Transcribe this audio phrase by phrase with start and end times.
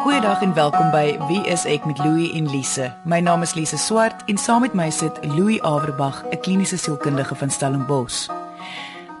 [0.00, 2.86] Goeiedag en welkom by Wie is ek met Louie en Lise.
[3.04, 7.34] My naam is Lise Swart en saam met my sit Louie Averbag, 'n kliniese sielkundige
[7.34, 8.30] van Stellenbosch.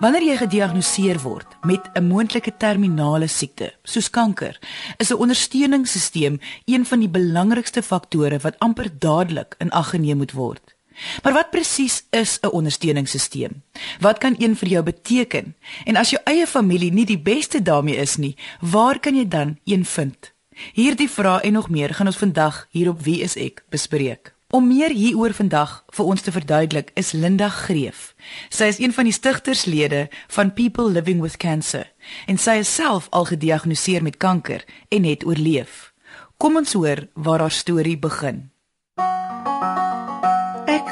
[0.00, 4.58] Wanneer jy gediagnoseer word met 'n moontlike terminale siekte, soos kanker,
[4.96, 10.32] is 'n ondersteuningssisteem een van die belangrikste faktore wat amper dadelik in ag geneem moet
[10.32, 10.74] word.
[11.22, 13.62] Maar wat presies is 'n ondersteuningssisteem?
[14.00, 15.54] Wat kan een vir jou beteken?
[15.84, 19.58] En as jou eie familie nie die beste daarmee is nie, waar kan jy dan
[19.64, 20.32] een vind?
[20.72, 24.34] Hierdie vrae en nog meer gaan ons vandag hier op Wie is ek bespreek.
[24.50, 28.14] Om meer hieroor vandag vir ons te verduidelik is Linda Greef.
[28.50, 31.86] Sy is een van die stigterslede van People Living with Cancer
[32.26, 35.92] en sy is self al gediagnoseer met kanker en het oorleef.
[36.36, 38.50] Kom ons hoor waar haar storie begin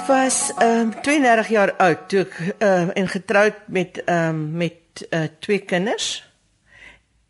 [0.09, 5.07] was ehm um, 32 jaar oud toe ek uh, en getroud met ehm um, met
[5.11, 6.28] uh, twee kinders.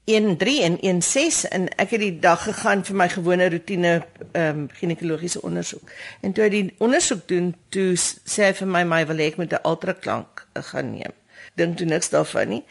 [0.08, 3.92] 1 3 en 1 6 en ek het die dag gegaan vir my gewone rotine
[4.32, 5.90] ehm um, ginekologiese ondersoek.
[6.24, 9.60] En toe die ondersoek doen, toe sê hy vir my my wil ek met 'n
[9.68, 11.12] ultraklank uh, gaan neem.
[11.60, 12.64] Dink toe niks daarvan nie.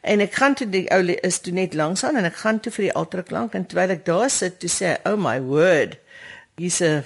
[0.00, 2.72] En ek gaan toe die ou is toe net langs aan en ek gaan toe
[2.72, 5.96] vir die ultraklank en terwyl ek daar sit, toe sê oh my word.
[6.56, 7.04] Hier's 'n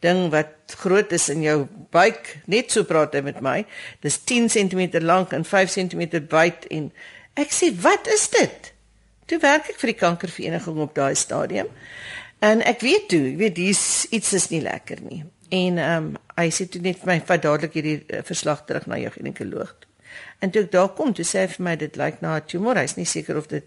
[0.00, 3.66] ding wat groot is in jou buik, net so praat hy met my.
[4.00, 6.92] Dis 10 cm lank en 5 cm wyd en
[7.34, 8.75] ek sê, "Wat is dit?"
[9.26, 11.66] Toe werk ek vir die kankervereniging op daai stadium.
[12.38, 15.24] En ek weet toe, ek weet dis iets is nie lekker nie.
[15.50, 18.86] En ehm um, hy sê toe net vir my, "Vat dadelik hierdie uh, verslag terug
[18.86, 19.72] na jou ginekoloog."
[20.38, 22.76] En toe ek daar kom, toe sê hy vir my dit lyk na 'n tumor.
[22.76, 23.64] Hy's nie seker of dit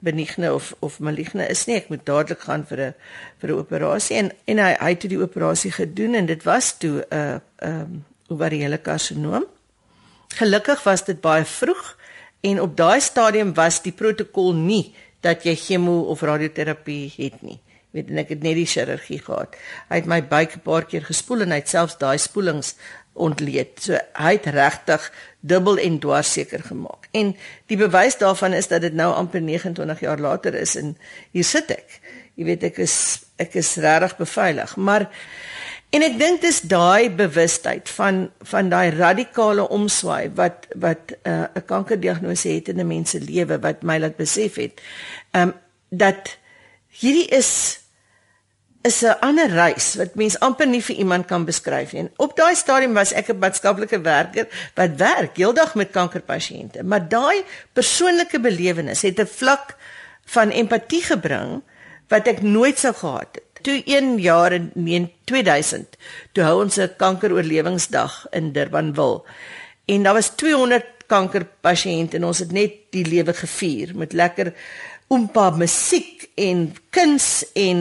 [0.00, 1.76] benigne of of maligne is nie.
[1.76, 2.94] Ek moet dadelik gaan vir 'n
[3.38, 7.06] vir 'n operasie en en hy hy het die operasie gedoen en dit was toe
[7.10, 9.44] 'n uh, ehm um, ovariële karsinoom.
[10.38, 11.96] Gelukkig was dit baie vroeg
[12.40, 17.60] en op daai stadium was die protokol nie dat jy chemo of radioterapie het nie.
[17.90, 19.56] Weet en ek het net die chirurgie gehad.
[19.90, 22.74] Hy het my buik 'n paar keer gespoel en hy het selfs daai spoelings
[23.12, 23.82] ontleed.
[23.82, 27.08] So hy het regtig dubbel en dwars seker gemaak.
[27.12, 27.36] En
[27.66, 30.96] die bewys daarvan is dat dit nou amper 29 jaar later is en
[31.30, 32.00] hier sit ek.
[32.34, 32.96] Jy weet ek is
[33.36, 35.08] ek is regtig beveilig, maar
[35.90, 41.62] en ek dink dis daai bewustheid van van daai radikale omswaai wat wat 'n uh,
[41.66, 44.80] kankerdiagnose het in 'n mens se lewe wat my laat besef het.
[45.30, 45.54] Ehm um,
[45.90, 46.38] dat
[47.00, 47.80] hierdie is
[48.82, 52.08] is 'n ander reis wat mens amper nie vir iemand kan beskryf nie.
[52.16, 57.44] Op daai stadium was ek 'n maatskaplike werker wat werk heeldag met kankerpasiënte, maar daai
[57.72, 59.76] persoonlike belewenis het 'n vlak
[60.24, 61.62] van empatie gebring
[62.08, 63.49] wat ek nooit sou gehad het.
[63.62, 65.96] Toe 1 jaar in 2000,
[66.32, 69.22] toe hou ons 'n kankeroorlewingsdag in Durbanville.
[69.86, 74.52] En daar was 200 kankerpasiënte en ons het net die lewe gevier met lekker
[75.10, 77.80] oompa musiek en kuns en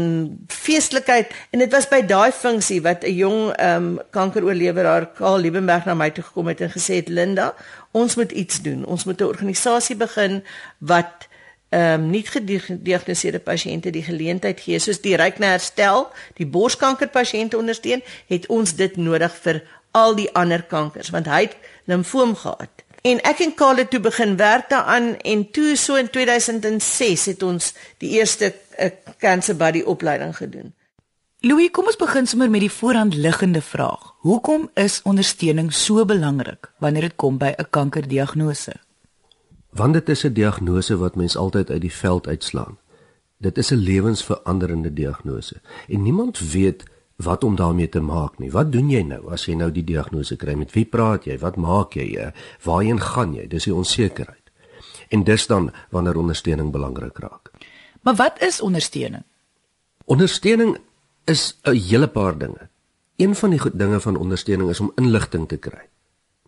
[0.49, 5.85] feestelikheid en dit was by daai funksie wat 'n jong ehm um, kankeroorleweraar Karl Liebenberg
[5.85, 7.53] na my toe gekom het en gesê het Linda
[7.91, 10.43] ons moet iets doen ons moet 'n organisasie begin
[10.79, 11.28] wat
[11.69, 16.07] ehm um, nie gediagnoseerde pasiënte die geleentheid gee soos die ryk na herstel
[16.37, 21.57] die borskankerpasiënte ondersteun het ons dit nodig vir al die ander kankers want hy het
[21.85, 27.25] limfoom gehad En ek en Kale toe begin werk daaraan en toe so in 2006
[27.25, 30.73] het ons die eerste uh, cancer body opleiding gedoen.
[31.39, 34.15] Louis, kom ons begin sommer met die voorhand liggende vraag.
[34.27, 38.75] Hoekom is ondersteuning so belangrik wanneer dit kom by 'n kankerdiagnose?
[39.69, 42.77] Want dit is 'n diagnose wat mens altyd uit die veld uitslaan.
[43.37, 46.83] Dit is 'n lewensveranderende diagnose en niemand weet
[47.15, 48.51] wat om daarmee te maak nie.
[48.51, 50.53] Wat doen jy nou as jy nou die diagnose kry?
[50.53, 51.37] Met wie praat jy?
[51.39, 52.15] Wat maak jy?
[52.15, 52.31] Eh,
[52.63, 53.47] waarheen gaan jy?
[53.47, 54.51] Dis die onsekerheid.
[55.09, 57.51] En dis dan wanneer ondersteuning belangrik raak.
[58.01, 59.23] Maar wat is ondersteuning?
[60.05, 60.77] Ondersteuning
[61.25, 62.69] is 'n hele paar dinge.
[63.15, 65.87] Een van die dinge van ondersteuning is om inligting te kry.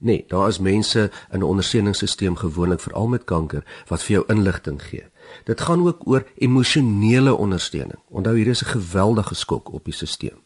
[0.02, 4.82] Nee, daar is mense in 'n ondersteuningssisteem gewoonlik veral met kanker wat vir jou inligting
[4.84, 5.06] gee.
[5.44, 8.00] Dit gaan ook oor emosionele ondersteuning.
[8.10, 10.42] Onthou hier is 'n geweldige skok op die stelsel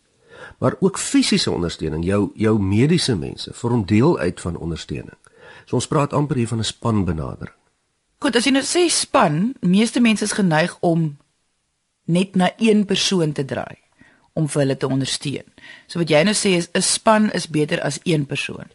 [0.57, 2.05] maar ook fisiese ondersteuning.
[2.05, 5.17] Jou jou mediese mense vorm deel uit van ondersteuning.
[5.65, 7.55] So ons praat amper hier van 'n spanbenadering.
[8.19, 11.17] Goed, as jy nou sê span, meeste mense is geneig om
[12.05, 13.77] net na een persoon te draai
[14.33, 15.45] om vir hulle te ondersteun.
[15.87, 18.69] So wat jy nou sê is 'n span is beter as een persoon.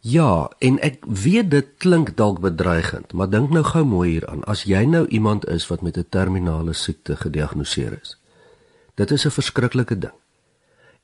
[0.00, 4.44] Ja, en ek weet dit klink dalk bedreigend, maar dink nou gou mooi hieraan.
[4.48, 8.16] As jy nou iemand is wat met 'n terminale siekte gediagnoseer is.
[8.94, 10.16] Dit is 'n verskriklike ding.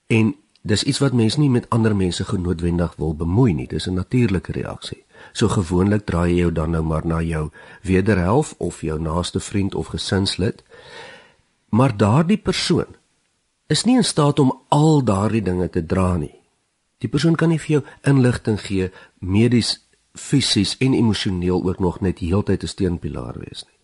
[0.07, 3.67] En dis iets wat mense nie met ander mense genoodwendig wil bemoei nie.
[3.67, 5.05] Dis 'n natuurlike reaksie.
[5.33, 7.51] So gewoonlik draai jy jou dan nou maar na jou
[7.83, 10.63] wederhelf of jou naaste vriend of gesinslid.
[11.69, 12.97] Maar daardie persoon
[13.67, 16.36] is nie in staat om al daardie dinge te dra nie.
[17.05, 18.89] Die persoon kan nie vir jou inligting gee
[19.21, 19.75] medies,
[20.17, 23.77] fisies en emosioneel ook nog net heeltyd 'n steunpilaar wees nie.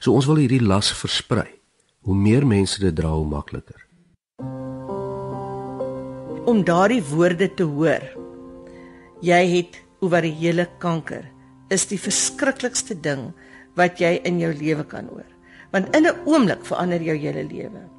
[0.00, 1.46] So ons wil hierdie las versprei.
[2.00, 3.86] Hoe meer mense dit dra, hoe makliker.
[6.46, 8.02] Om daardie woorde te hoor.
[9.20, 11.24] Jy het ovariële kanker
[11.68, 13.32] is die verskriklikste ding
[13.74, 15.30] wat jy in jou lewe kan hoor.
[15.70, 17.95] Want in 'n oomblik verander jou hele lewe.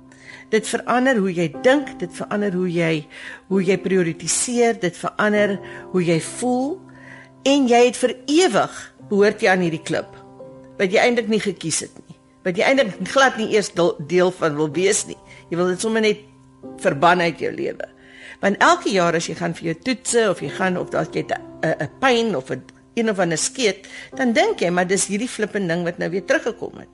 [0.49, 3.07] Dit verander hoe jy dink, dit verander hoe jy
[3.47, 5.57] hoe jy prioritiseer, dit verander
[5.91, 6.77] hoe jy voel
[7.47, 8.79] en jy het vir ewig
[9.09, 10.15] behoort jy aan hierdie klip
[10.77, 12.15] wat jy eintlik nie gekies het nie.
[12.45, 15.17] Wat jy eintlik glad nie eers deel van wil wees nie.
[15.49, 16.21] Jy wil dit sommer net
[16.83, 17.87] verban uit jou lewe.
[18.43, 21.25] Want elke jaar as jy gaan vir jou toetse of jy gaan of dalk jy
[21.25, 22.61] 'n pyn of 'n
[22.93, 26.25] een of ander skeet, dan dink jy maar dis hierdie flippende ding wat nou weer
[26.25, 26.89] teruggekom het.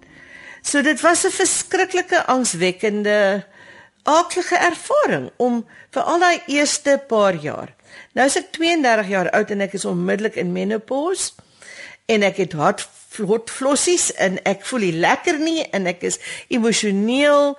[0.64, 3.46] So dit was 'n verskriklike angswekkende
[4.04, 7.76] aaklige ervaring om vir al daai eerste paar jaar.
[8.14, 11.32] Nou is ek 32 jaar oud en ek is onmiddellik in menopause
[12.06, 16.18] en ek het hart vlot flossies en ek voel nie lekker nie en ek is
[16.54, 17.54] emosioneel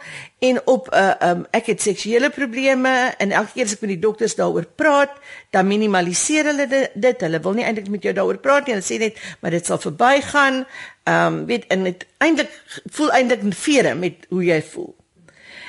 [0.44, 3.94] en op 'n uh, um, ek het seksuele probleme en elke keer as ek met
[3.94, 5.14] die dokters daaroor praat,
[5.50, 7.20] dan minimaliseer hulle dit, dit.
[7.20, 8.74] Hulle wil nie eintlik met jou daaroor praat nie.
[8.74, 10.64] Hulle sê net maar dit sal verbygaan.
[11.04, 12.52] Ehm um, weet en dit eintlik
[12.96, 14.96] voel eintlik 'n vere met hoe jy voel.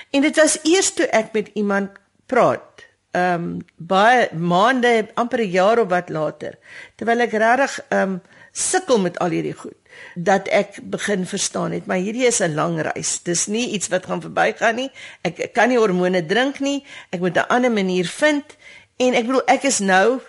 [0.10, 1.90] En dit was eers toe ek met iemand
[2.26, 2.86] praat.
[3.12, 6.56] Ehm um, baie maande, amper 'n jaar of wat later,
[6.96, 8.22] terwyl ek regtig ehm um,
[8.52, 9.76] sukkel met al hierdie goed
[10.16, 13.20] dat ek begin verstaan het maar hierdie is 'n lang reis.
[13.24, 14.92] Dis nie iets wat gaan verbygaan nie.
[15.22, 16.86] Ek kan nie hormone drink nie.
[17.10, 18.44] Ek moet 'n ander manier vind.
[18.98, 20.20] En ek bedoel ek is nou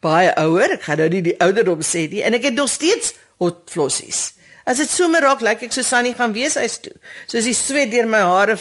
[0.00, 2.22] baie ouer ek gaan nou nie die ouderdom sê nie.
[2.22, 4.37] En ek het nog steeds hot flossies
[4.68, 6.94] as dit somer raak lyk ek so Sunny gaan wees huis toe
[7.26, 8.58] soos die sweet deur my hare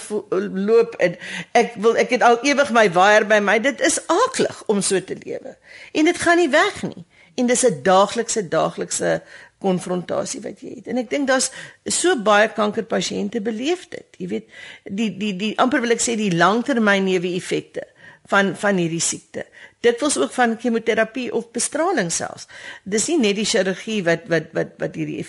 [0.69, 1.19] loop en
[1.57, 5.01] ek wil ek het al ewig my waier by my dit is aaklig om so
[5.03, 5.57] te lewe
[5.93, 7.03] en dit gaan nie weg nie
[7.37, 9.21] en dis 'n daaglikse daaglikse
[9.63, 10.89] konfrontasie wat jy het.
[10.91, 11.49] En ek dink daar's
[11.89, 14.07] so baie kankerpasiënte beleef dit.
[14.21, 14.49] Jy weet,
[14.85, 17.87] die die die amper wil ek sê die langtermyn neeweffekte
[18.31, 19.47] van van hierdie siekte.
[19.85, 22.47] Dit was ook van chemoterapie of bestraling selfs.
[22.83, 25.23] Dis nie net die chirurgie wat wat wat wat hierdie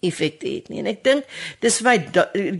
[0.00, 0.78] effekte het nie.
[0.78, 1.24] En ek dink
[1.60, 1.96] dis my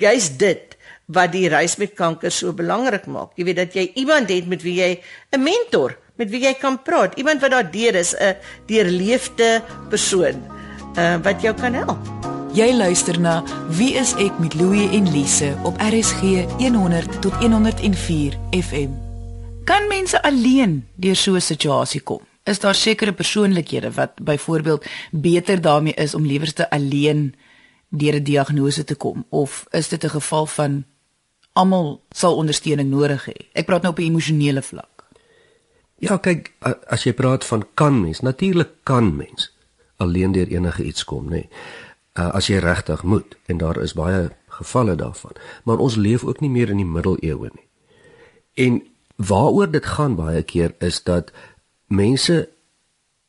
[0.01, 3.37] jy's dit wat die reis met kanker so belangrik maak.
[3.39, 5.01] Jy weet dat jy iemand het met wie jy
[5.33, 8.37] 'n mentor met wie jy kan praat, iemand wat daar deur is, 'n
[8.67, 10.43] deurleefde persoon
[10.97, 11.99] uh, wat jou kan help.
[12.53, 18.33] Jy luister na Wie is ek met Louie en Lise op RSG 100 tot 104
[18.51, 18.91] FM.
[19.65, 22.36] Kan mense alleen deur so 'n situasie kom?
[22.47, 27.35] Is daar sekere persoonlikhede wat byvoorbeeld beter daarmee is om liewer te alleen
[27.89, 30.85] deur 'n diagnose te kom of is dit 'n geval van
[31.53, 33.51] almal sal ondersteuning nodig hê?
[33.53, 35.05] Ek praat nou op 'n emosionele vlak.
[35.99, 36.53] Ja, kyk,
[36.87, 39.57] as jy praat van kan mens, natuurlik kan mens
[39.97, 41.29] alleen deur enige iets kom, nê.
[41.29, 41.49] Nee.
[42.13, 45.33] As jy regtig moet en daar is baie gevalle daarvan.
[45.65, 47.67] Maar ons leef ook nie meer in die middeleeue nie.
[48.55, 48.83] En
[49.17, 51.33] waaroor dit gaan baie keer is dat
[51.87, 52.49] mense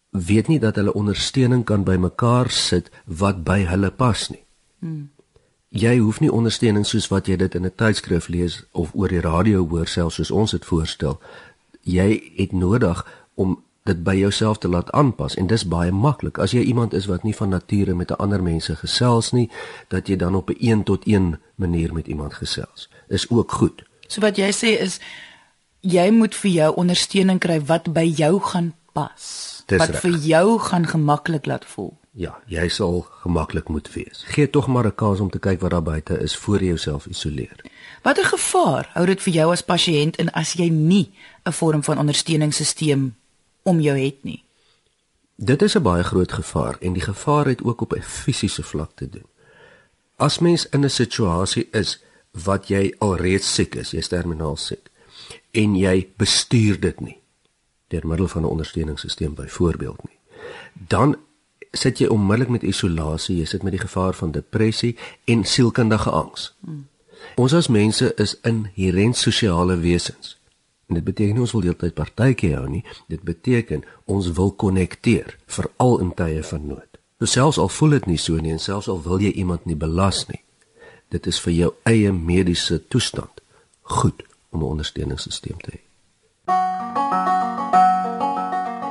[0.09, 4.43] weet nie dat hulle ondersteuning kan bymekaar sit wat by hulle pas nie.
[4.79, 5.09] Hmm.
[5.69, 9.21] Jy hoef nie ondersteuning soos wat jy dit in 'n tydskrif lees of oor die
[9.21, 11.19] radio hoor selfs soos ons dit voorstel
[11.87, 16.51] jy het nodig om dit by jouself te laat aanpas en dis baie maklik as
[16.51, 19.47] jy iemand is wat nie van nature met ander mense gesels nie
[19.93, 23.83] dat jy dan op 'n een tot een manier met iemand gesels is ook goed.
[24.07, 24.99] So wat jy sê is
[25.81, 29.63] jy moet vir jou ondersteuning kry wat by jou gaan pas.
[29.67, 30.01] Dis wat recht.
[30.01, 31.93] vir jou gaan gemaklik laat voel.
[32.17, 34.23] Ja, jy sal gemaklik moet wees.
[34.33, 37.05] Gee tog maar 'n kans om te kyk wat daar buite is voor jy jouself
[37.05, 37.61] isoleer.
[38.01, 41.13] Watter gevaar hou dit vir jou as pasiënt en as jy nie
[41.45, 43.15] 'n vorm van ondersteuningssisteem
[43.63, 44.43] om jou het nie?
[45.35, 48.91] Dit is 'n baie groot gevaar en die gevaar het ook op 'n fisiese vlak
[48.95, 49.27] te doen.
[50.15, 54.89] As mens in 'n situasie is wat jy alreeds siek is, jy's terminaal siek
[55.51, 57.17] en jy bestuur dit nie
[57.87, 60.19] deur middel van 'n ondersteuningssisteem byvoorbeeld nie,
[60.87, 61.15] dan
[61.71, 66.55] sit jy onmiddellik met isolasie, jy sit met die gevaar van depressie en sielkundige angs.
[66.59, 66.87] Hmm.
[67.35, 70.37] Ons as mense is inherënt sosiale wesens.
[70.87, 75.37] En dit beteken nie ons wil heeltyd partytjie hou nie, dit beteken ons wil konnekteer,
[75.45, 76.99] veral in tye van nood.
[77.19, 79.75] So selfs al voel dit nie so nie en selfs al wil jy iemand nie
[79.75, 80.41] belas nie,
[81.09, 83.43] dit is vir jou eie mediese toestand
[83.81, 84.23] goed
[84.57, 85.79] om 'n ondersteuningssisteem te hê.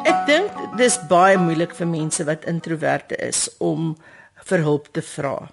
[0.06, 3.96] Ek dink dis baie moeilik vir mense wat introverte is om
[4.46, 5.50] vir hulp te vra.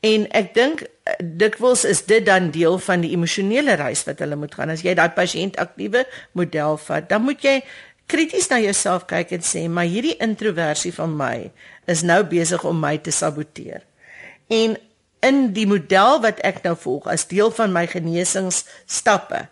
[0.00, 4.36] En ek dink eh, dikwels is dit dan deel van die emosionele reis wat hulle
[4.36, 4.72] moet gaan.
[4.72, 7.60] As jy daai pasiënt aktiewe model vat, dan moet jy
[8.10, 11.52] krities na jouself kyk en sê, "Maar hierdie introversie van my
[11.86, 13.82] is nou besig om my te saboteer."
[14.48, 14.76] En
[15.20, 19.46] in die model wat ek nou volg as deel van my genesingsstappe,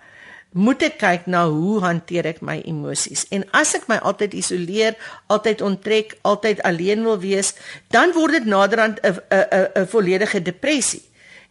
[0.57, 3.27] moet ek kyk na hoe hanteer ek my emosies.
[3.35, 4.97] En as ek my altyd isoleer,
[5.29, 7.53] altyd onttrek, altyd alleen wil wees,
[7.93, 11.03] dan word dit naderhand 'n 'n 'n volledige depressie.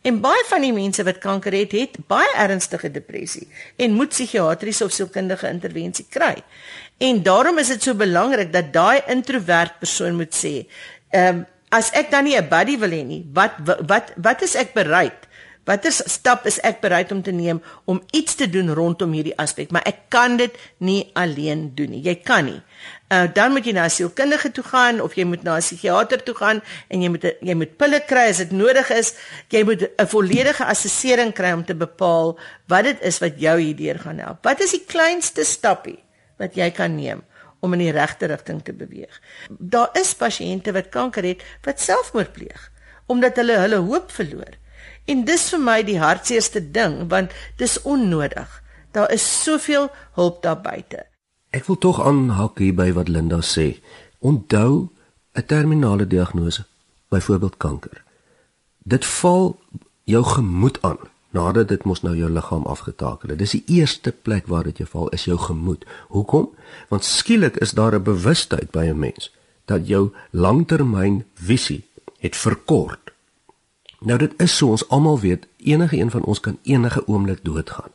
[0.01, 4.85] En baie van die mense wat kanker het, het baie ernstige depressie en moet psigiatriese
[4.85, 6.43] of sielkundige intervensie kry.
[6.97, 10.65] En daarom is dit so belangrik dat daai introvert persoon moet sê,
[11.09, 13.53] ehm um, as ek dan nie 'n buddy wil hê nie, wat
[13.87, 15.27] wat wat is ek bereid
[15.67, 17.59] Watter stap is ek bereid om te neem
[17.91, 21.99] om iets te doen rondom hierdie aspek, maar ek kan dit nie alleen doen nie.
[22.05, 22.61] Jy kan nie.
[23.11, 26.23] Uh dan moet jy na 'n sielkundige toe gaan of jy moet na 'n psigiater
[26.23, 29.15] toe gaan en jy moet jy moet pille kry as dit nodig is.
[29.49, 33.99] Jy moet 'n volledige assessering kry om te bepaal wat dit is wat jou hierdeur
[33.99, 34.43] gaan help.
[34.43, 35.99] Wat is die kleinste stappie
[36.37, 37.23] wat jy kan neem?
[37.59, 39.21] Om in die regte rigting te beweeg.
[39.49, 42.71] Daar is pasiënte wat kanker het wat selfmoord pleeg
[43.07, 44.57] omdat hulle hulle hoop verloor.
[45.07, 48.49] En dis vir my die hartseerste ding want dis onnodig.
[48.91, 49.87] Daar is soveel
[50.19, 51.05] hulp daar buite.
[51.55, 53.79] Ek wil tog aanhak hier by wat Linda sê.
[54.19, 54.89] Onthou
[55.37, 56.65] 'n terminale diagnose,
[57.09, 58.03] byvoorbeeld kanker.
[58.83, 59.59] Dit val
[60.03, 63.39] jou gemoed aan nadat dit mos nou jou liggaam afgetakel het.
[63.39, 65.85] Dis die eerste plek waar dit jou val is jou gemoed.
[66.07, 66.49] Hoekom?
[66.87, 69.33] Want skielik is daar 'n bewustheid by 'n mens
[69.65, 71.83] dat jou langtermynvisie
[72.19, 73.07] het verkort
[73.99, 77.89] Nou dit is so ons almal weet enige een van ons kan enige oomblik doodgaan.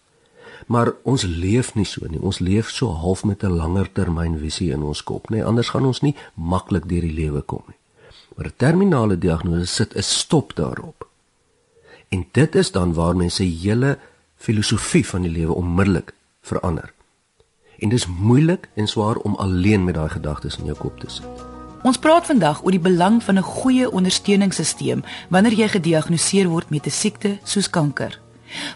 [0.66, 2.20] Maar ons leef nie so nie.
[2.20, 5.34] Ons leef so half met 'n langer termyn visie in ons kop, nê?
[5.34, 7.76] Nee, anders gaan ons nie maklik deur die lewe kom nie.
[8.36, 11.08] Maar 'n terminale diagnose sit 'n stop daarop.
[12.12, 13.98] En dit is dan waar mense hele
[14.36, 16.92] filosofie van die lewe onmiddellik verander.
[17.78, 21.46] En dis moeilik en swaar om alleen met daai gedagtes in jou kop te sit.
[21.82, 26.86] Ons praat vandag oor die belang van 'n goeie ondersteuningssisteem wanneer jy gediagnoseer word met
[26.86, 28.21] 'n siekte soos kanker.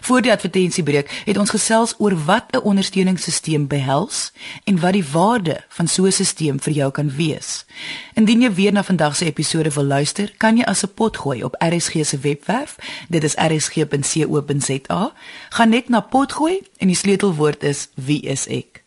[0.01, 4.31] Voor die advertensiebreek het ons gesels oor wat 'n ondersteuningssisteem behels
[4.63, 7.65] en wat die waarde van so 'n sisteem vir jou kan wees.
[8.13, 11.43] Indien jy weer na vandag se episode wil luister, kan jy as 'n pot gooi
[11.43, 12.75] op RSG se webwerf.
[13.09, 15.13] Dit is rsg.co.za.
[15.49, 18.83] Gaan net na pot gooi en die sleutelwoord is wie is ek.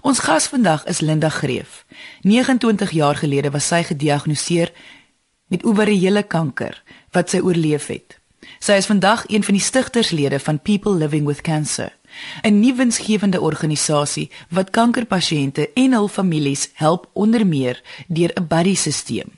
[0.00, 1.84] Ons gas vandag is Linda Greef.
[2.20, 4.72] 29 jaar gelede was sy gediagnoseer
[5.46, 8.21] met ovariële kanker wat sy oorleef het.
[8.58, 11.92] Sy is vandag een van die stigterslede van People Living with Cancer,
[12.42, 19.30] 'n nuwensgewende organisasie wat kankerpasiënte en hul families help onder meer deur 'n buddy-stelsel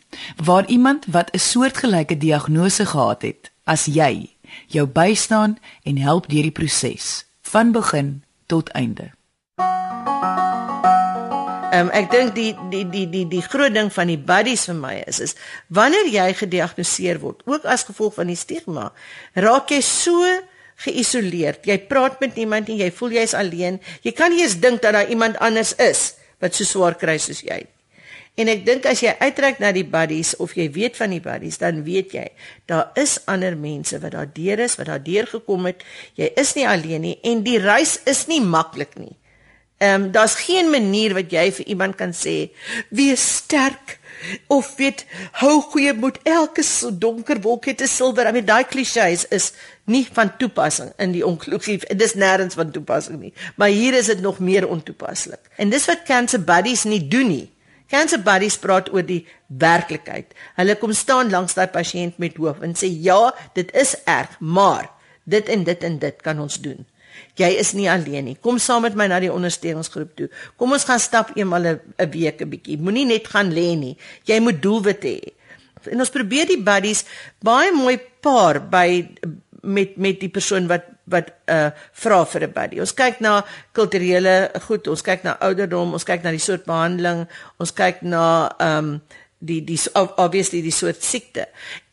[0.44, 4.34] waar iemand wat 'n soortgelyke diagnose gehad het as jy
[4.66, 9.10] jou bystaan en help deur die proses van begin tot einde.
[11.74, 14.76] Ehm um, ek dink die die die die die groot ding van die buddies vir
[14.78, 15.32] my is is
[15.74, 18.92] wanneer jy gediagnoseer word, ook as gevolg van die stigma,
[19.34, 20.28] raak jy so
[20.84, 21.66] geïsoleerd.
[21.66, 23.80] Jy praat met niemand en jy voel jy's alleen.
[24.06, 26.12] Jy kan nie eens dink dat daar iemand anders is
[26.42, 27.64] wat so swaar kry soos jy.
[28.38, 31.58] En ek dink as jy uitreik na die buddies of jy weet van die buddies,
[31.62, 32.28] dan weet jy
[32.70, 35.82] daar is ander mense wat daar deur is, wat daar deur gekom het.
[36.18, 39.14] Jy is nie alleen nie en die reis is nie maklik nie.
[39.78, 42.50] Ehm um, daar's geen manier wat jy vir iemand kan sê
[42.88, 43.98] wees sterk
[44.46, 45.04] of weet
[45.40, 48.28] hou goeie moed elke so donker wolk het 'n silwer.
[48.28, 49.52] I mean daai klisjées is
[49.84, 51.84] nie van toepassing in die onklusief.
[51.84, 53.32] Dit is nêrens van toepassing nie.
[53.56, 55.40] Maar hier is dit nog meer ontoepaslik.
[55.56, 57.50] En dis wat cancer buddies nie doen nie.
[57.88, 60.32] Cancer buddies praat oor die werklikheid.
[60.56, 64.90] Hulle kom staan langs daai pasiënt met hoop en sê ja, dit is erg, maar
[65.24, 66.86] dit en dit en dit kan ons doen.
[67.36, 68.36] Jy is nie alleen nie.
[68.40, 70.28] Kom saam met my na die ondersteuningsgroep toe.
[70.56, 72.78] Kom ons gaan stap eenmal 'n week 'n bietjie.
[72.78, 73.96] Moenie net gaan lê nie.
[74.24, 75.32] Jy moet doelwitte hê.
[75.90, 77.04] En ons probeer die buddies
[77.40, 79.08] baie mooi paar by
[79.64, 82.80] met met die persoon wat wat uh vra vir 'n buddy.
[82.80, 87.26] Ons kyk na kulturele goed, ons kyk na ouderdom, ons kyk na die soort behandeling,
[87.58, 89.00] ons kyk na um
[89.46, 91.46] die die obviously die soort siekte.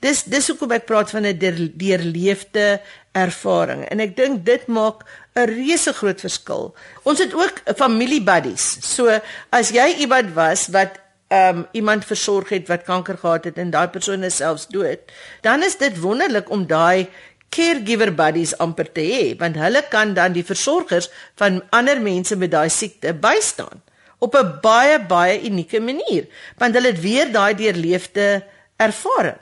[0.04, 1.38] Dis dis hoekom ek praat van 'n
[1.78, 2.82] deurleefde
[3.12, 5.06] ervaring en ek dink dit maak
[5.36, 6.76] 'n reuse groot verskil.
[7.04, 8.78] Ons het ook familie buddies.
[8.82, 9.20] So
[9.52, 11.00] as jy iemand was wat
[11.32, 15.00] um iemand versorg het wat kanker gehad het en daai persoon is selfs dood,
[15.42, 17.08] dan is dit wonderlik om daai
[17.52, 22.52] caregiver buddies amper te hê want hulle kan dan die versorgers van ander mense met
[22.52, 23.84] daai siekte bystaan
[24.22, 28.44] op 'n baie baie unieke manier want hulle het weer daai deurleefde
[28.78, 29.42] ervaring.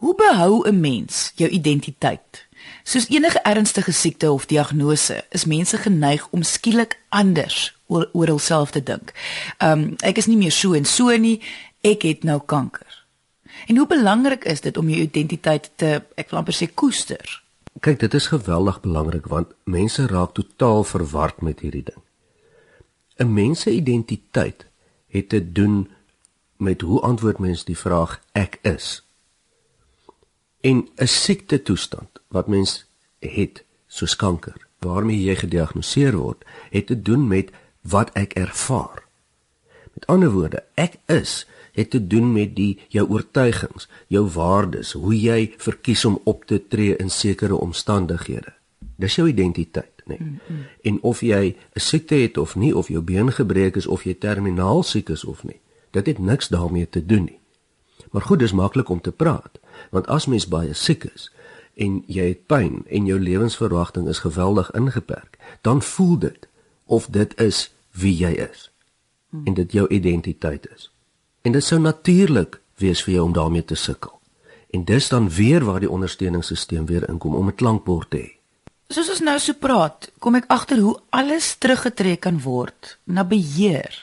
[0.00, 2.48] Hoe behou 'n mens jou identiteit?
[2.82, 8.70] Soos enige ernstige siekte of diagnose, is mense geneig om skielik anders oor oor hulself
[8.70, 9.12] te dink.
[9.58, 11.40] Um ek is nie meer so en so nie,
[11.80, 13.06] ek het nou kanker.
[13.66, 17.42] En hoe belangrik is dit om jou identiteit te ek wil amper sê koester?
[17.80, 22.02] Kyk, dit is geweldig belangrik want mense raak totaal verward met hierdie ding.
[23.20, 24.66] 'n Mens se identiteit
[25.06, 25.90] het te doen
[26.56, 29.04] met hoe antwoord mens die vraag ek is.
[30.60, 32.84] En 'n siekte toestand wat mens
[33.18, 37.50] het soos kanker waarmee jy gediagnoseer word, het te doen met
[37.80, 39.04] wat ek ervaar.
[39.92, 45.14] Met ander woorde, ek is het te doen met die jou oortuigings, jou waardes, hoe
[45.20, 48.52] jy verkies om op te tree in sekere omstandighede.
[48.96, 50.28] Dis jou identiteit, Nee.
[50.28, 50.66] Mm -hmm.
[50.82, 54.14] En of jy 'n siekte het of nie, of jou been gebreek is of jy
[54.14, 57.38] terminaal siek is of nie, dit het niks daarmee te doen nie.
[58.10, 61.32] Maar goed, dis maklik om te praat, want as mens baie siek is
[61.74, 66.48] en jy het pyn en jou lewensverwagting is geweldig ingeperk, dan voel dit
[66.84, 68.70] of dit is wie jy is.
[69.28, 69.46] Mm.
[69.46, 70.90] En dit jou identiteit is.
[71.42, 74.20] En dit sou natuurlik wees vir jou om daarmee te sukkel.
[74.70, 78.39] En dis dan weer waar die ondersteuningssisteem weer inkom om 'n klankbord te hê.
[78.90, 83.94] Soos ons nou so praat, kom ek agter hoe alles teruggetrek kan word na beheer.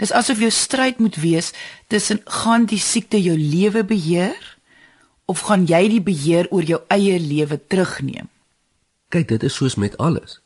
[0.00, 1.52] Dis asof jou stryd moet wees
[1.86, 4.40] tussen gaan die siekte jou lewe beheer
[5.30, 8.26] of gaan jy die beheer oor jou eie lewe terugneem?
[9.14, 10.40] Kyk, dit is soos met alles.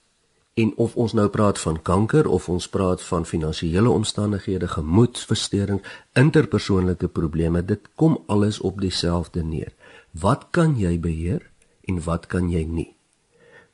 [0.60, 5.80] En of ons nou praat van kanker of ons praat van finansiële omstandighede, gemoedversteuring,
[6.12, 9.72] interpersoonlike probleme, dit kom alles op dieselfde neer.
[10.12, 11.48] Wat kan jy beheer
[11.88, 12.90] en wat kan jy nie?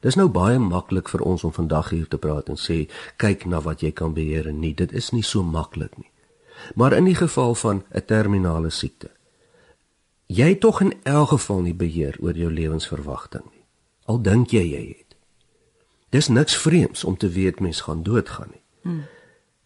[0.04, 2.84] Dis nou baie maklik vir ons om vandag hier te praat en sê
[3.16, 4.74] kyk na wat jy kan beheer en nie.
[4.76, 6.10] Dit is nie so maklik nie.
[6.76, 9.10] Maar in die geval van 'n terminale siekte,
[10.26, 13.64] jy het tog in elk geval nie beheer oor jou lewensverwagting nie.
[14.04, 15.04] Al dink jy jy het
[16.14, 18.62] Dis niks vreemds om te weet mens gaan doodgaan nie.
[18.82, 19.02] Hmm.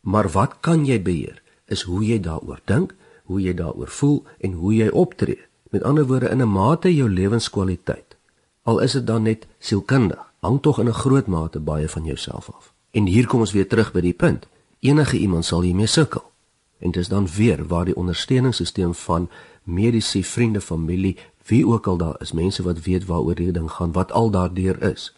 [0.01, 2.95] Maar wat kan jy beheer is hoe jy daaroor dink,
[3.29, 5.43] hoe jy daaroor voel en hoe jy optree.
[5.69, 8.17] Met ander woorde in 'n mate jou lewenskwaliteit.
[8.62, 12.51] Al is dit dan net sielkundig, hang tog in 'n groot mate baie van jouself
[12.51, 12.72] af.
[12.90, 14.48] En hier kom ons weer terug by die punt.
[14.81, 16.31] Enige iemand sal hiermee sukkel.
[16.79, 19.31] En dit is dan weer waar die ondersteuningssisteem van
[19.62, 23.92] mediese vriende, familie, wie ook al daar is, mense wat weet waaroor hierdie ding gaan,
[23.92, 25.14] wat al daardeur is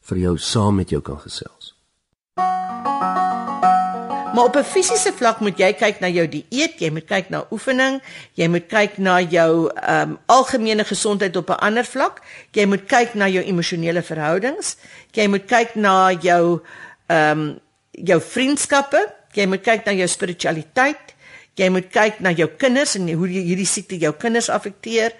[0.00, 1.77] vir jou saam met jou kan gesels.
[4.38, 7.46] Maar op 'n fisiese vlak moet jy kyk na jou dieet, jy moet kyk na
[7.50, 8.02] oefening,
[8.34, 12.86] jy moet kyk na jou ehm um, algemene gesondheid op 'n ander vlak, jy moet
[12.86, 14.76] kyk na jou emosionele verhoudings,
[15.12, 16.60] jy moet kyk na jou
[17.06, 17.58] ehm um,
[17.90, 21.14] jou vriendskappe, jy moet kyk na jou spiritualiteit,
[21.54, 25.12] jy moet kyk na jou kinders en hoe hierdie siekte jou kinders affekteer.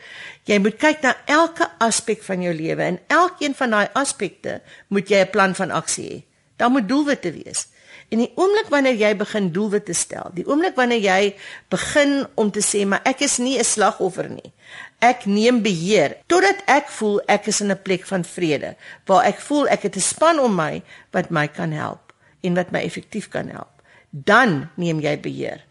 [0.45, 5.09] Jy moet kyk na elke aspek van jou lewe en elkeen van daai aspekte moet
[5.09, 6.23] jy 'n plan van aksie hê.
[6.57, 7.67] Daar moet doelwitte wees.
[8.09, 11.35] En die oomblik wanneer jy begin doelwitte stel, die oomblik wanneer jy
[11.69, 14.53] begin om te sê maar ek is nie 'n slagoffer nie.
[15.01, 19.41] Ek neem beheer totdat ek voel ek is in 'n plek van vrede waar ek
[19.41, 23.29] voel ek het 'n span om my wat my kan help en wat my effektief
[23.29, 23.83] kan help.
[24.11, 25.65] Dan neem jy beheer.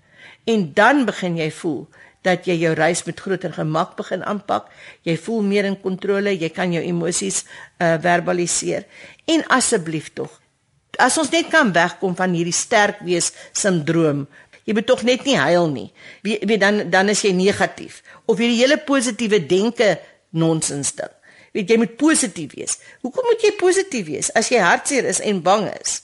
[0.45, 1.87] En dan begin jy voel
[2.21, 4.67] dat jy jou reis met groter gemak begin aanpak.
[5.01, 7.45] Jy voel meer in kontrole, jy kan jou emosies
[7.79, 8.85] uh verbaliseer.
[9.25, 10.41] En asseblief tog,
[11.01, 14.25] as ons net kan wegkom van hierdie sterk wees sindroom,
[14.67, 15.87] jy moet tog net nie huil nie.
[16.25, 19.95] Wie, wie dan dan is jy negatief of hierdie hele positiewe denke
[20.35, 21.13] nonsens ding.
[21.55, 22.77] Weet jy moet positief wees.
[23.05, 26.01] Hoekom moet jy positief wees as jy hartseer is en bang is?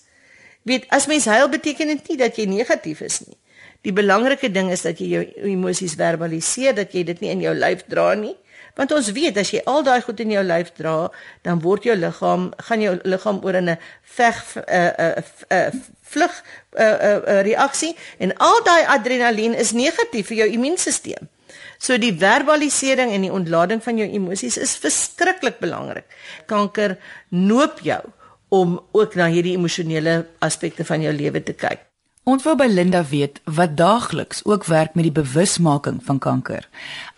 [0.64, 3.38] Weet as mens huil beteken dit nie dat jy negatief is nie.
[3.84, 7.52] Die belangrike ding is dat jy jou emosies verbaliseer, dat jy dit nie in jou
[7.58, 8.36] lyf dra nie.
[8.76, 11.12] Want ons weet as jy al daai goed in jou lyf dra,
[11.46, 15.58] dan word jou liggaam, gaan jou liggaam oor in 'n veg 'n uh, 'n uh,
[15.58, 15.70] uh,
[16.02, 21.30] vlug 'n uh, uh, uh, reaksie en al daai adrenalien is negatief vir jou immuunstelsel.
[21.78, 26.06] So die verbalisering en die ontlading van jou emosies is verskriklik belangrik.
[26.46, 26.98] Kanker
[27.30, 28.02] noop jou
[28.50, 31.93] om ook na hierdie emosionele aspekte van jou lewe te kyk.
[32.24, 36.64] Ons wil by Linda weet wat daagliks ook werk met die bewusmaking van kanker.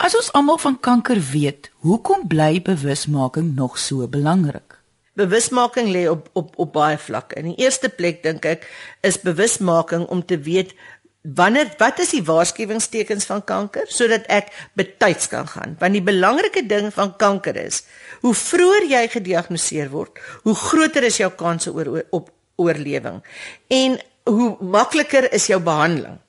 [0.02, 4.80] As ons almal van kanker weet, hoekom bly bewusmaking nog so belangrik?
[5.13, 7.38] Bewusmaking lê op op op baie vlakke.
[7.38, 8.65] In die eerste plek dink ek
[9.06, 10.74] is bewusmaking om te weet
[11.22, 15.78] wanneer wat is die waarskuwingstekens van kanker sodat ek betyds kan gaan.
[15.80, 17.84] Want die belangrike ding van kanker is,
[18.26, 20.18] hoe vroeër jy gediagnoseer word,
[20.50, 23.22] hoe groter is jou kanse oor op oorlewing.
[23.70, 26.20] En hoe makliker is jou behandeling.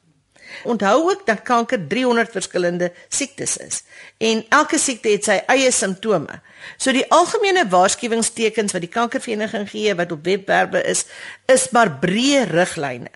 [0.65, 3.83] Onthou ook dat kanker 300 verskillende siektes is
[4.19, 6.41] en elke siekte het sy eie simptome.
[6.81, 11.05] So die algemene waarskuwingstekens wat die kankervereniging gee wat op webwerwe is,
[11.51, 13.11] is maar breë riglyne.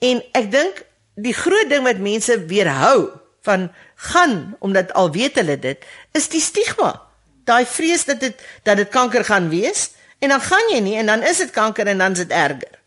[0.00, 0.82] En ek dink
[1.18, 3.10] die groot ding wat mense weerhou
[3.46, 3.68] van
[4.08, 5.84] gaan omdat al weet hulle dit,
[6.16, 6.94] is die stigma.
[7.48, 11.10] Daai vrees dat dit dat dit kanker gaan wees en dan gaan jy nie en
[11.10, 12.77] dan is dit kanker en dan is dit erger.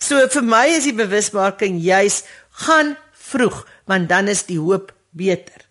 [0.00, 2.22] So vir my is die bewusmaking juis
[2.64, 5.66] gaan vroeg want dan is die hoop beter.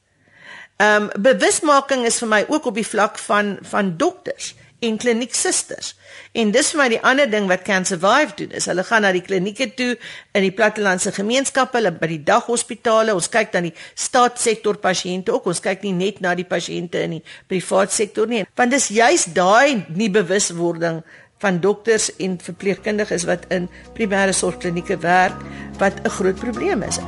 [0.79, 5.95] Ehm um, bewusmaking is vir my ook op die vlak van van dokters en klinieksusters.
[6.31, 8.53] En dis vir my die ander ding wat Can Survive doen.
[8.55, 9.89] Is hulle gaan na die klinieke toe
[10.37, 13.15] in die plattelandse gemeenskappe, hulle by die daghospitale.
[13.15, 15.49] Ons kyk dan die staatssektor pasiënte ook.
[15.51, 18.45] Ons kyk nie net na die pasiënte in die privaat sektor nie.
[18.55, 21.03] Want dis juis daai nie bewuswording
[21.39, 25.35] van dokters en verpleegkundiges wat in primêre sorgklinieke werk
[25.77, 26.99] wat 'n groot probleem is.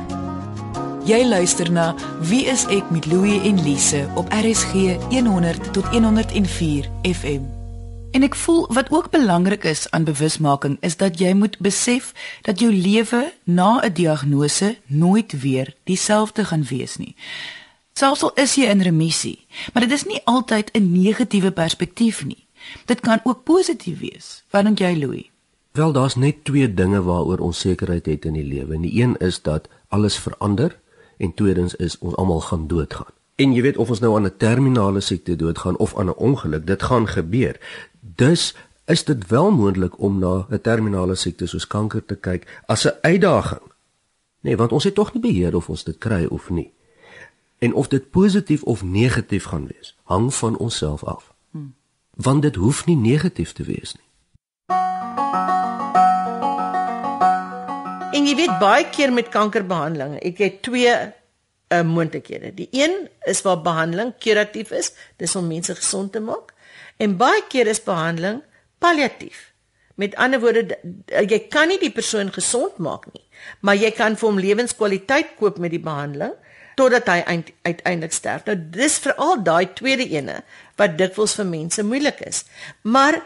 [1.04, 4.72] Jy luister na Wie is ek met Louie en Lise op RSG
[5.10, 7.42] 100 tot 104 FM.
[8.12, 12.60] En ek voel wat ook belangrik is aan bewusmaking is dat jy moet besef dat
[12.60, 17.16] jou lewe na 'n diagnose nooit weer dieselfde gaan wees nie.
[17.92, 22.41] Selfs al is jy in remissie, maar dit is nie altyd 'n negatiewe perspektief nie.
[22.84, 24.44] Dit kan ook positief wees.
[24.50, 25.30] Wat dink jy, Louie?
[25.72, 28.74] Wel, daar's net twee dinge waaroor ons sekerheid het in die lewe.
[28.74, 30.78] En die een is dat alles verander
[31.18, 33.12] en tweedens is ons almal gaan doodgaan.
[33.34, 36.66] En jy weet of ons nou aan 'n terminale siekte doodgaan of aan 'n ongeluk,
[36.66, 37.60] dit gaan gebeur.
[38.00, 38.54] Dus
[38.84, 42.98] is dit wel moontlik om na 'n terminale siekte soos kanker te kyk as 'n
[43.00, 43.62] uitdaging.
[44.40, 46.72] Nee, want ons het tog nie beheer of ons dit kry of nie.
[47.58, 51.34] En of dit positief of negatief gaan wees, hang van onsself af.
[51.50, 51.74] Hmm.
[52.16, 54.08] Want dit hoef nie negatief te wees nie.
[58.12, 62.52] En jy weet baie keer met kankerbehandeling, ek het twee uh, moontlikhede.
[62.54, 66.52] Die een is waar behandeling kuratief is, dis om mense gesond te maak.
[67.00, 68.42] En baie keer is behandeling
[68.78, 69.48] palliatief.
[69.96, 70.76] Met ander woorde,
[71.08, 73.24] jy kan nie die persoon gesond maak nie,
[73.60, 76.36] maar jy kan vir hom lewenskwaliteit koop met die behandeling
[76.76, 77.18] totdat hy
[77.62, 78.46] uiteindelik sterf.
[78.46, 80.40] Nou dis veral daai tweede ene
[80.76, 82.44] wat dikwels vir mense moeilik is.
[82.82, 83.20] Maar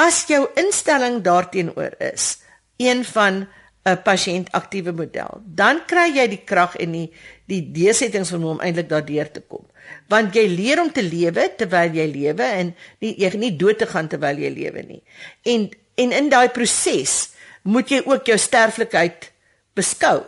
[0.00, 2.38] as jou instelling daarteenoor is,
[2.78, 3.46] een van
[3.82, 5.42] 'n pasiënt aktiewe model.
[5.44, 7.08] Dan kry jy die krag en die
[7.50, 9.64] die deursettings van hom eintlik daardeur te kom.
[10.08, 13.86] Want jy leer om te lewe terwyl jy lewe en nie jy nie dood te
[13.90, 15.02] gaan terwyl jy lewe nie.
[15.42, 19.32] En en in daai proses moet jy ook jou sterflikheid
[19.74, 20.22] beskou.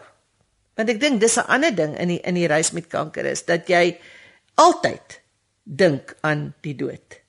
[0.74, 3.44] Want ek dink dis 'n ander ding in die in die reis met kanker is
[3.44, 3.98] dat jy
[4.54, 5.20] altyd
[5.64, 7.20] dink aan die dood.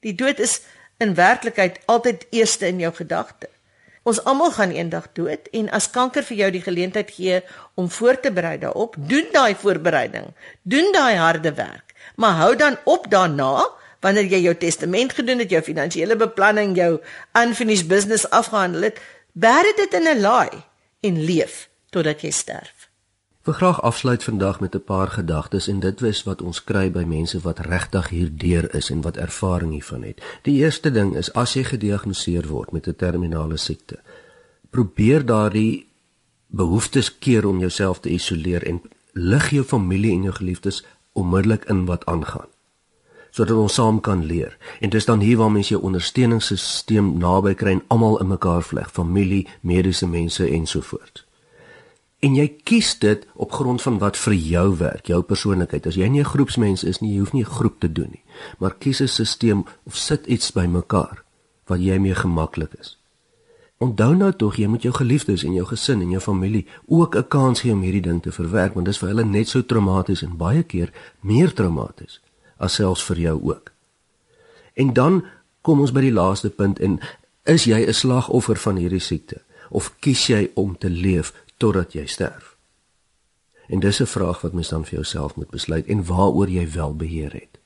[0.00, 0.60] Die dood is
[0.98, 3.50] in werklikheid altyd eerste in jou gedagtes.
[4.08, 7.40] Ons almal gaan eendag dood en as kanker vir jou die geleentheid gee
[7.76, 10.30] om voor te berei daarop, doen daai voorbereiding.
[10.62, 11.92] Doen daai harde werk.
[12.16, 13.66] Maar hou dan op daarna
[14.00, 17.00] wanneer jy jou testament gedoen het, jou finansiële beplanning, jou
[17.36, 19.00] unfinished business afgehandel het,
[19.32, 20.62] bær dit in 'n laai
[21.00, 22.77] en leef totdat jy sterf.
[23.48, 26.90] Ek wil graag afsluit vandag met 'n paar gedagtes en dit is wat ons kry
[26.90, 30.20] by mense wat regtig hierdeur is en wat ervaring hiervan het.
[30.42, 33.98] Die eerste ding is as jy gediagnoseer word met 'n terminale siekte,
[34.70, 35.86] probeer daardie
[36.46, 38.82] behoeftes keer om jouself te isoleer en
[39.12, 42.48] lig jou familie en jou geliefdes onmiddellik in wat aangaan
[43.30, 44.56] sodat ons saam kan leer.
[44.80, 48.90] En dis dan hier waar mense jou ondersteuningssisteem naby kry en almal in mekaar vleg,
[48.90, 51.27] familie, mediese mense ensovoorts.
[52.18, 55.86] En jy kies dit op grond van wat vir jou werk, jou persoonlikheid.
[55.86, 58.22] As jy nie 'n groepsmens is nie, jy hoef nie 'n groep te doen nie,
[58.58, 61.22] maar kies 'n stelsel of sit iets bymekaar
[61.66, 62.98] wat jy mee gemaklik is.
[63.78, 67.28] Onthou nou tog jy moet jou geliefdes en jou gesin en jou familie ook 'n
[67.28, 70.22] kans gee om hierdie ding te verwerk want dit is vir hulle net so traumaties
[70.22, 72.20] en baie keer meer traumaties
[72.56, 73.72] as selfs vir jou ook.
[74.74, 75.24] En dan
[75.60, 77.00] kom ons by die laaste punt en
[77.44, 82.06] is jy 'n slagoffer van hierdie siekte of kies jy om te leef totdat jy
[82.06, 82.56] sterf?
[83.68, 86.94] En dis 'n vraag wat mens dan vir jouself moet besluit en waaroor jy wel
[86.94, 87.58] beheer het.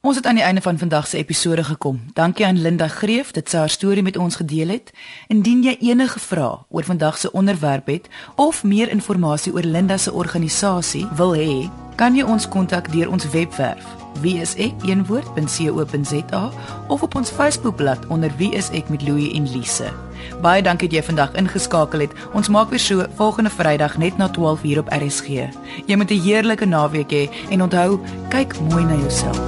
[0.00, 2.00] Ons het aan die einde van vandag se episode gekom.
[2.12, 4.92] Dankie aan Linda Greef dat sy haar storie met ons gedeel het.
[5.28, 10.12] Indien jy enige vrae oor vandag se onderwerp het of meer inligting oor Linda se
[10.12, 13.84] organisasie wil hê, kan jy ons kontak deur ons webwerf
[14.20, 14.82] wieisek.co.za
[16.88, 20.09] of op ons Facebookblad onder wie is ek met Louie en Lise.
[20.42, 22.12] Baie dankie dat jy vandag ingeskakel het.
[22.32, 25.28] Ons maak weer so volgende Vrydag net na 12:00 op RSG.
[25.86, 29.38] Jy moet 'n heerlike naweek hê en onthou, kyk mooi na jouself.